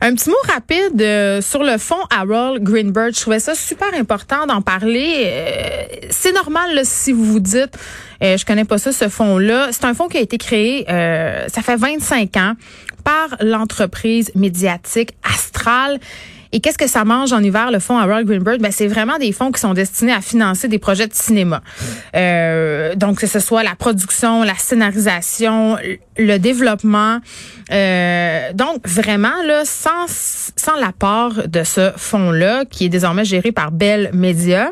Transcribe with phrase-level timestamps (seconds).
[0.00, 3.14] Un petit mot rapide euh, sur le fonds Harold Greenberg.
[3.14, 5.24] Je trouvais ça super important d'en parler.
[5.26, 7.76] Euh, c'est normal si vous vous dites,
[8.22, 9.68] euh, je connais pas ça, ce fonds-là.
[9.72, 12.54] C'est un fonds qui a été créé, ça fait 25 ans,
[13.04, 16.00] par l'entreprise médiatique Astral
[16.56, 18.62] et qu'est-ce que ça mange en hiver, le fonds Harold Greenberg?
[18.62, 21.60] Ben, c'est vraiment des fonds qui sont destinés à financer des projets de cinéma.
[22.16, 25.76] Euh, donc, que ce soit la production, la scénarisation,
[26.16, 27.18] le développement.
[27.72, 33.70] Euh, donc, vraiment, là, sans, sans l'apport de ce fonds-là, qui est désormais géré par
[33.70, 34.70] Bell Media,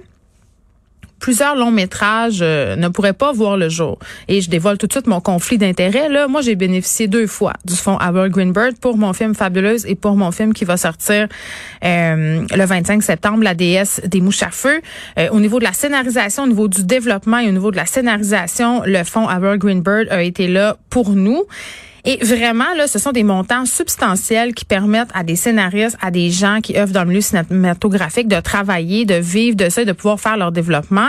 [1.24, 3.98] plusieurs longs métrages euh, ne pourraient pas voir le jour.
[4.28, 6.10] Et je dévoile tout de suite mon conflit d'intérêts.
[6.10, 9.94] Là, moi, j'ai bénéficié deux fois du fonds Howard Greenberg pour mon film Fabuleuse et
[9.94, 11.28] pour mon film qui va sortir
[11.82, 14.82] euh, le 25 septembre, La déesse des mouches à feu.
[15.18, 17.86] Euh, au niveau de la scénarisation, au niveau du développement et au niveau de la
[17.86, 21.44] scénarisation, le fonds Howard Greenberg a été là pour nous.
[22.06, 26.30] Et vraiment, là, ce sont des montants substantiels qui permettent à des scénaristes, à des
[26.30, 30.20] gens qui œuvrent dans le milieu cinématographique de travailler, de vivre de ça, de pouvoir
[30.20, 31.08] faire leur développement.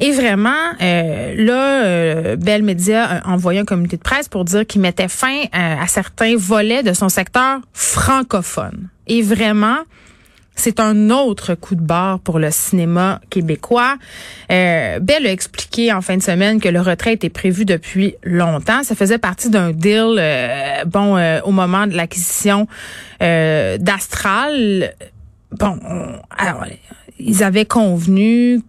[0.00, 4.66] Et vraiment, euh, là, euh, Bell Media a envoyé un communiqué de presse pour dire
[4.66, 8.88] qu'il mettait fin euh, à certains volets de son secteur francophone.
[9.08, 9.78] Et vraiment,
[10.54, 13.96] c'est un autre coup de barre pour le cinéma québécois.
[14.50, 18.82] Euh, Bell a expliqué en fin de semaine que le retrait était prévu depuis longtemps.
[18.82, 22.66] Ça faisait partie d'un deal, euh, bon, euh, au moment de l'acquisition
[23.22, 24.94] euh, d'Astral.
[25.52, 25.78] Bon,
[26.36, 26.64] alors,
[27.18, 28.60] ils avaient convenu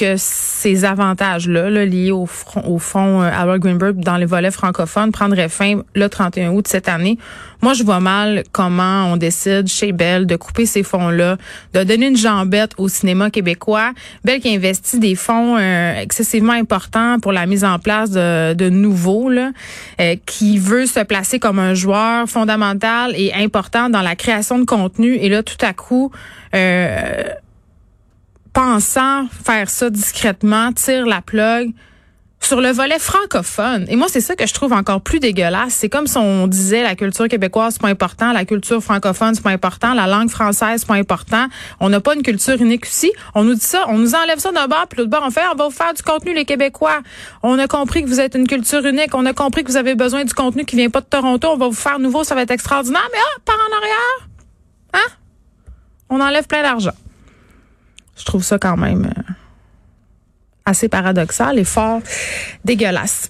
[0.00, 5.12] que ces avantages-là, liés au, front, au fonds euh, Howard Greenberg dans les volets francophones,
[5.12, 7.18] prendraient fin le 31 août cette année.
[7.62, 11.36] Moi, je vois mal comment on décide chez Bell de couper ces fonds-là,
[11.74, 13.92] de donner une jambette au cinéma québécois.
[14.24, 18.70] Bell qui investit des fonds euh, excessivement importants pour la mise en place de, de
[18.70, 19.50] nouveaux, là,
[20.00, 24.64] euh, qui veut se placer comme un joueur fondamental et important dans la création de
[24.64, 25.16] contenu.
[25.16, 26.10] Et là, tout à coup...
[26.54, 27.24] Euh,
[28.60, 31.72] pensant faire ça discrètement, tire la plug
[32.40, 33.86] sur le volet francophone.
[33.88, 35.72] Et moi, c'est ça que je trouve encore plus dégueulasse.
[35.72, 39.42] C'est comme si on disait la culture québécoise, c'est pas important, la culture francophone, c'est
[39.42, 41.46] pas important, la langue française, c'est pas important.
[41.80, 43.10] On n'a pas une culture unique ici.
[43.34, 45.40] On nous dit ça, on nous enlève ça d'un bord, puis l'autre bord, on fait,
[45.50, 47.00] on va vous faire du contenu, les Québécois.
[47.42, 49.14] On a compris que vous êtes une culture unique.
[49.14, 51.48] On a compris que vous avez besoin du contenu qui vient pas de Toronto.
[51.48, 53.08] On va vous faire nouveau, ça va être extraordinaire.
[53.10, 54.28] Mais ah, par en arrière,
[54.94, 55.12] hein?
[56.10, 56.92] On enlève plein d'argent.
[58.20, 59.32] Je trouve ça quand même euh,
[60.66, 62.00] assez paradoxal et fort
[62.64, 63.28] dégueulasse.